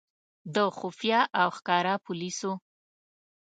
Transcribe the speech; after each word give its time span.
د 0.53 0.55
خفیه 0.77 1.21
او 1.41 1.49
ښکاره 1.57 1.93
پولیسو. 2.05 2.51